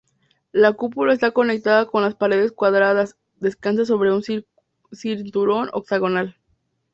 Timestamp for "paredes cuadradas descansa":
2.15-3.85